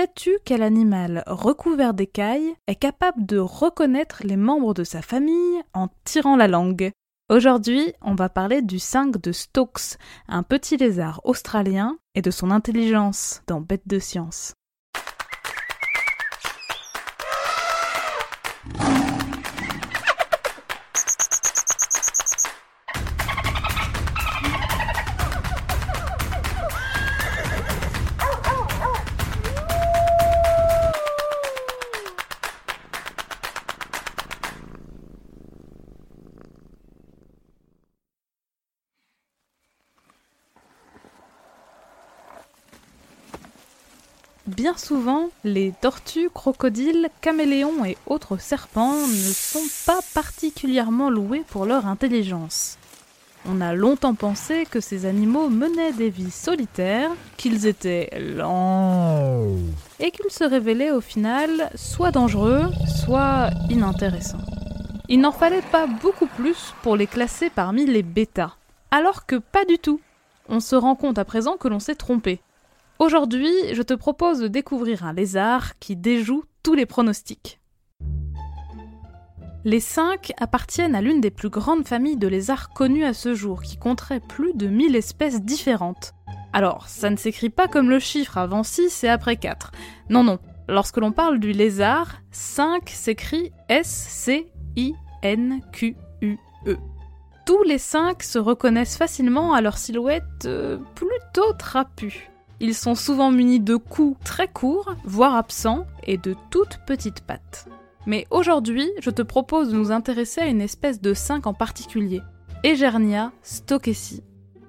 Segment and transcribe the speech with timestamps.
[0.00, 5.88] Sais-tu quel animal recouvert d'écailles est capable de reconnaître les membres de sa famille en
[6.04, 6.90] tirant la langue?
[7.28, 12.50] Aujourd'hui, on va parler du 5 de Stokes, un petit lézard australien, et de son
[12.50, 14.54] intelligence dans Bête de science.
[44.56, 51.66] Bien souvent, les tortues, crocodiles, caméléons et autres serpents ne sont pas particulièrement loués pour
[51.66, 52.76] leur intelligence.
[53.48, 59.54] On a longtemps pensé que ces animaux menaient des vies solitaires, qu'ils étaient lents
[60.00, 62.64] et qu'ils se révélaient au final soit dangereux,
[63.04, 64.44] soit inintéressants.
[65.08, 68.56] Il n'en fallait pas beaucoup plus pour les classer parmi les bêtas,
[68.90, 70.00] alors que pas du tout.
[70.48, 72.40] On se rend compte à présent que l'on s'est trompé.
[73.00, 77.58] Aujourd'hui, je te propose de découvrir un lézard qui déjoue tous les pronostics.
[79.64, 83.62] Les cinq appartiennent à l'une des plus grandes familles de lézards connues à ce jour,
[83.62, 86.12] qui compterait plus de 1000 espèces différentes.
[86.52, 89.72] Alors, ça ne s'écrit pas comme le chiffre avant 6 et après 4.
[90.10, 90.38] Non, non.
[90.68, 94.36] Lorsque l'on parle du lézard, 5 s'écrit S-C-I-N-Q-U-E.
[97.46, 102.29] Tous les 5 se reconnaissent facilement à leur silhouette euh, plutôt trapue.
[102.60, 107.68] Ils sont souvent munis de coups très courts, voire absents, et de toutes petites pattes.
[108.06, 112.20] Mais aujourd'hui, je te propose de nous intéresser à une espèce de 5 en particulier,
[112.62, 114.22] Egernia stokesi.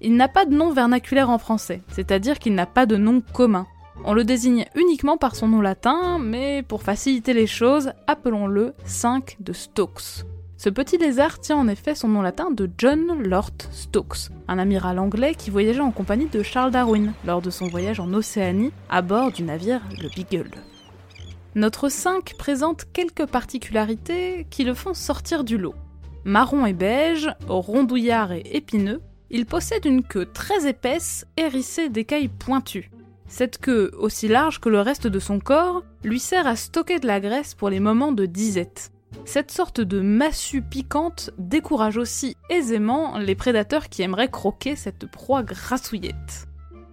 [0.00, 3.66] Il n'a pas de nom vernaculaire en français, c'est-à-dire qu'il n'a pas de nom commun.
[4.04, 9.36] On le désigne uniquement par son nom latin, mais pour faciliter les choses, appelons-le 5
[9.40, 10.24] de Stokes.
[10.58, 14.98] Ce petit lézard tient en effet son nom latin de John Lord Stokes, un amiral
[14.98, 19.02] anglais qui voyageait en compagnie de Charles Darwin lors de son voyage en Océanie à
[19.02, 20.50] bord du navire le Beagle.
[21.54, 25.74] Notre 5 présente quelques particularités qui le font sortir du lot.
[26.24, 32.90] Marron et beige, rondouillard et épineux, il possède une queue très épaisse hérissée d'écailles pointues.
[33.28, 37.06] Cette queue, aussi large que le reste de son corps, lui sert à stocker de
[37.06, 38.92] la graisse pour les moments de disette.
[39.24, 45.42] Cette sorte de massue piquante décourage aussi aisément les prédateurs qui aimeraient croquer cette proie
[45.42, 46.46] grassouillette.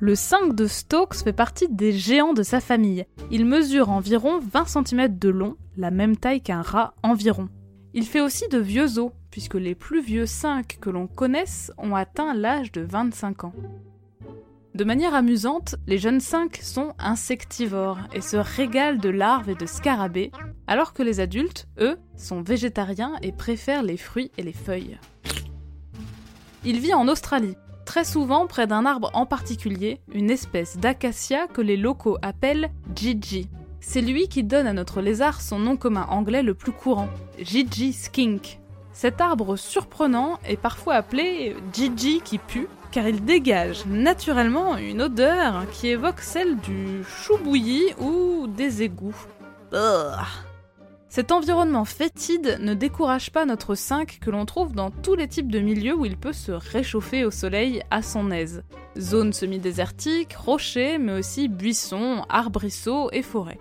[0.00, 3.04] Le 5 de Stokes fait partie des géants de sa famille.
[3.30, 7.48] Il mesure environ 20 cm de long, la même taille qu'un rat environ.
[7.94, 11.96] Il fait aussi de vieux os, puisque les plus vieux 5 que l'on connaisse ont
[11.96, 13.52] atteint l'âge de 25 ans.
[14.78, 19.66] De manière amusante, les jeunes 5 sont insectivores et se régalent de larves et de
[19.66, 20.30] scarabées,
[20.68, 25.00] alors que les adultes, eux, sont végétariens et préfèrent les fruits et les feuilles.
[26.64, 27.56] Il vit en Australie,
[27.86, 33.48] très souvent près d'un arbre en particulier, une espèce d'acacia que les locaux appellent Gigi.
[33.80, 37.08] C'est lui qui donne à notre lézard son nom commun anglais le plus courant,
[37.40, 38.60] Gigi skink.
[38.92, 45.66] Cet arbre surprenant est parfois appelé Gigi qui pue, car il dégage naturellement une odeur
[45.70, 49.26] qui évoque celle du chou bouilli ou des égouts.
[51.10, 55.50] Cet environnement fétide ne décourage pas notre 5 que l'on trouve dans tous les types
[55.50, 58.62] de milieux où il peut se réchauffer au soleil à son aise.
[58.98, 63.58] Zones semi-désertiques, rochers, mais aussi buissons, arbrisseaux et forêts.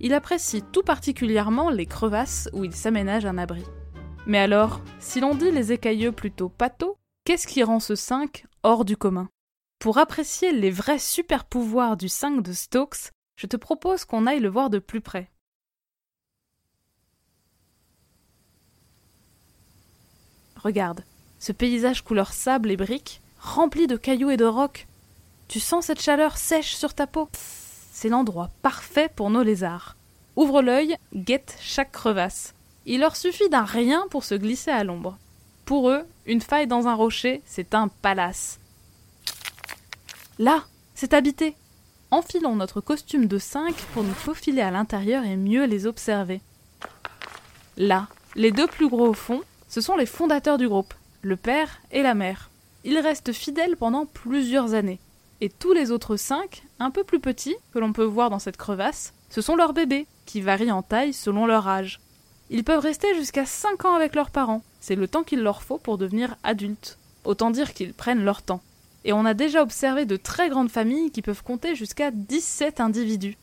[0.00, 3.64] Il apprécie tout particulièrement les crevasses où il s'aménage un abri.
[4.30, 8.84] Mais alors, si l'on dit les écailleux plutôt pâteaux, qu'est-ce qui rend ce 5 hors
[8.84, 9.28] du commun?
[9.80, 14.38] Pour apprécier les vrais super pouvoirs du 5 de Stokes, je te propose qu'on aille
[14.38, 15.32] le voir de plus près.
[20.54, 21.02] Regarde,
[21.40, 24.86] ce paysage couleur sable et briques, rempli de cailloux et de rocs.
[25.48, 27.28] Tu sens cette chaleur sèche sur ta peau?
[27.32, 29.96] C'est l'endroit parfait pour nos lézards.
[30.36, 32.54] Ouvre l'œil, guette chaque crevasse.
[32.86, 35.18] Il leur suffit d'un rien pour se glisser à l'ombre.
[35.64, 38.58] Pour eux, une faille dans un rocher, c'est un palace.
[40.38, 41.54] Là, c'est habité.
[42.10, 46.40] Enfilons notre costume de 5 pour nous faufiler à l'intérieur et mieux les observer.
[47.76, 51.80] Là, les deux plus gros au fond, ce sont les fondateurs du groupe, le père
[51.92, 52.50] et la mère.
[52.84, 54.98] Ils restent fidèles pendant plusieurs années.
[55.40, 58.56] Et tous les autres cinq, un peu plus petits, que l'on peut voir dans cette
[58.56, 62.00] crevasse, ce sont leurs bébés, qui varient en taille selon leur âge.
[62.52, 65.78] Ils peuvent rester jusqu'à 5 ans avec leurs parents, c'est le temps qu'il leur faut
[65.78, 66.98] pour devenir adultes.
[67.24, 68.60] Autant dire qu'ils prennent leur temps.
[69.04, 73.36] Et on a déjà observé de très grandes familles qui peuvent compter jusqu'à 17 individus.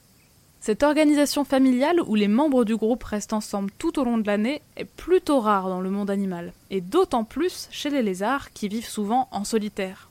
[0.60, 4.62] Cette organisation familiale où les membres du groupe restent ensemble tout au long de l'année
[4.76, 8.90] est plutôt rare dans le monde animal, et d'autant plus chez les lézards qui vivent
[8.90, 10.10] souvent en solitaire.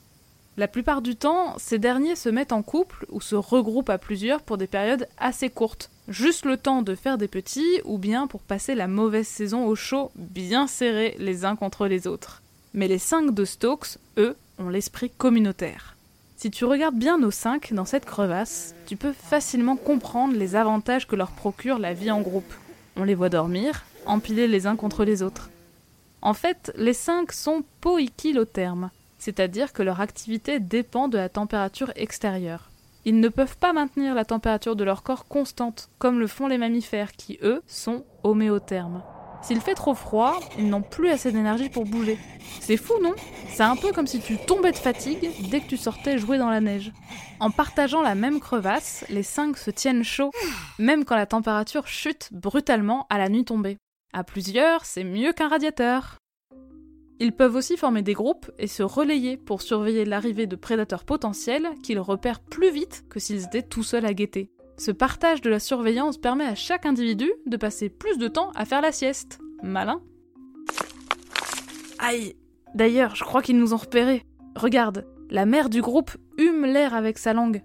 [0.56, 4.40] La plupart du temps, ces derniers se mettent en couple ou se regroupent à plusieurs
[4.40, 8.40] pour des périodes assez courtes, juste le temps de faire des petits ou bien pour
[8.40, 12.42] passer la mauvaise saison au chaud bien serrés les uns contre les autres.
[12.74, 15.96] Mais les cinq de Stokes, eux, ont l'esprit communautaire.
[16.36, 21.06] Si tu regardes bien nos cinq dans cette crevasse, tu peux facilement comprendre les avantages
[21.06, 22.52] que leur procure la vie en groupe.
[22.96, 25.50] On les voit dormir, empilés les uns contre les autres.
[26.22, 32.68] En fait, les cinq sont poikilothermes, c'est-à-dire que leur activité dépend de la température extérieure.
[33.08, 36.58] Ils ne peuvent pas maintenir la température de leur corps constante, comme le font les
[36.58, 39.04] mammifères qui, eux, sont homéothermes.
[39.42, 42.18] S'il fait trop froid, ils n'ont plus assez d'énergie pour bouger.
[42.60, 43.14] C'est fou, non?
[43.48, 46.50] C'est un peu comme si tu tombais de fatigue dès que tu sortais jouer dans
[46.50, 46.90] la neige.
[47.38, 50.32] En partageant la même crevasse, les cinq se tiennent chaud,
[50.80, 53.78] même quand la température chute brutalement à la nuit tombée.
[54.12, 56.16] À plusieurs, c'est mieux qu'un radiateur.
[57.18, 61.68] Ils peuvent aussi former des groupes et se relayer pour surveiller l'arrivée de prédateurs potentiels
[61.82, 64.50] qu'ils repèrent plus vite que s'ils étaient tout seuls à guetter.
[64.76, 68.66] Ce partage de la surveillance permet à chaque individu de passer plus de temps à
[68.66, 69.38] faire la sieste.
[69.62, 70.02] Malin.
[71.98, 72.34] Aïe
[72.74, 74.22] D'ailleurs, je crois qu'ils nous ont repérés.
[74.54, 77.62] Regarde, la mère du groupe hume l'air avec sa langue.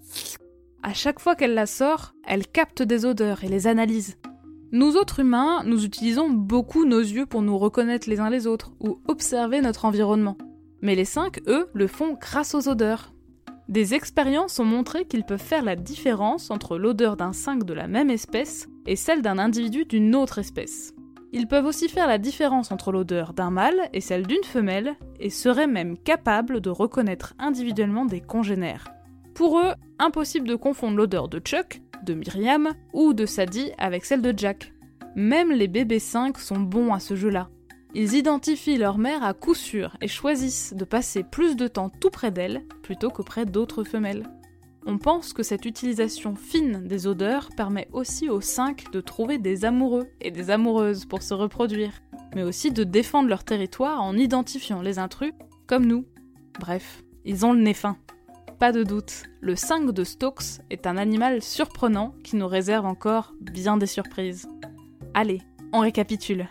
[0.83, 4.17] À chaque fois qu'elle la sort, elle capte des odeurs et les analyse.
[4.73, 8.71] Nous autres humains, nous utilisons beaucoup nos yeux pour nous reconnaître les uns les autres
[8.79, 10.37] ou observer notre environnement.
[10.81, 13.11] Mais les cinq, eux, le font grâce aux odeurs.
[13.67, 17.89] Des expériences ont montré qu'ils peuvent faire la différence entre l'odeur d'un 5 de la
[17.89, 20.93] même espèce et celle d'un individu d'une autre espèce.
[21.33, 25.29] Ils peuvent aussi faire la différence entre l'odeur d'un mâle et celle d'une femelle, et
[25.29, 28.87] seraient même capables de reconnaître individuellement des congénères.
[29.33, 34.21] Pour eux, impossible de confondre l'odeur de Chuck, de Myriam ou de Sadie avec celle
[34.21, 34.73] de Jack.
[35.15, 37.49] Même les bébés 5 sont bons à ce jeu-là.
[37.93, 42.09] Ils identifient leur mère à coup sûr et choisissent de passer plus de temps tout
[42.09, 44.23] près d'elle plutôt qu'auprès d'autres femelles.
[44.85, 49.65] On pense que cette utilisation fine des odeurs permet aussi aux cinq de trouver des
[49.65, 52.01] amoureux et des amoureuses pour se reproduire,
[52.33, 55.33] mais aussi de défendre leur territoire en identifiant les intrus
[55.67, 56.05] comme nous.
[56.59, 57.97] Bref, ils ont le nez fin.
[58.61, 63.33] Pas de doute, le 5 de Stokes est un animal surprenant qui nous réserve encore
[63.41, 64.47] bien des surprises.
[65.15, 65.41] Allez,
[65.73, 66.47] on récapitule.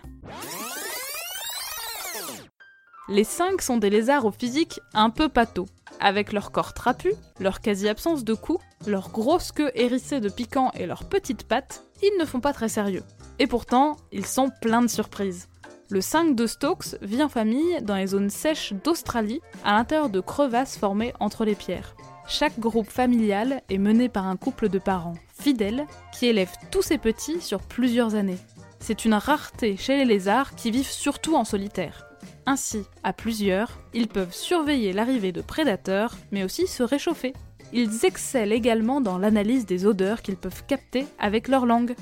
[3.09, 5.67] Les cinq sont des lézards au physique un peu pâteau.
[6.01, 8.59] Avec leur corps trapu, leur quasi-absence de cou,
[8.89, 12.69] leur grosse queue hérissée de piquants et leurs petites pattes, ils ne font pas très
[12.69, 13.05] sérieux.
[13.39, 15.47] Et pourtant, ils sont pleins de surprises.
[15.91, 20.21] Le 5 de Stokes vit en famille dans les zones sèches d'Australie, à l'intérieur de
[20.21, 21.95] crevasses formées entre les pierres.
[22.27, 26.99] Chaque groupe familial est mené par un couple de parents fidèles qui élèvent tous ces
[26.99, 28.39] petits sur plusieurs années.
[28.79, 32.07] C'est une rareté chez les lézards qui vivent surtout en solitaire.
[32.47, 37.35] Ainsi, à plusieurs, ils peuvent surveiller l'arrivée de prédateurs, mais aussi se réchauffer.
[37.73, 41.95] Ils excellent également dans l'analyse des odeurs qu'ils peuvent capter avec leur langue.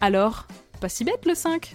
[0.00, 0.46] Alors,
[0.80, 1.74] pas si bête le 5